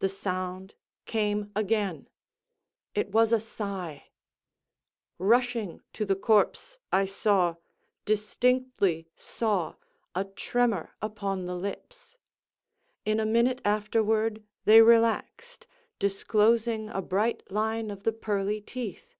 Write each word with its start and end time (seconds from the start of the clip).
The 0.00 0.10
sound 0.10 0.74
came 1.06 1.50
again—it 1.56 3.08
was 3.12 3.32
a 3.32 3.40
sigh. 3.40 4.08
Rushing 5.18 5.80
to 5.94 6.04
the 6.04 6.14
corpse, 6.14 6.76
I 6.92 7.06
saw—distinctly 7.06 9.08
saw—a 9.16 10.24
tremor 10.36 10.94
upon 11.00 11.46
the 11.46 11.56
lips. 11.56 12.18
In 13.06 13.18
a 13.18 13.24
minute 13.24 13.62
afterward 13.64 14.42
they 14.66 14.82
relaxed, 14.82 15.66
disclosing 15.98 16.90
a 16.90 17.00
bright 17.00 17.50
line 17.50 17.90
of 17.90 18.02
the 18.02 18.12
pearly 18.12 18.60
teeth. 18.60 19.14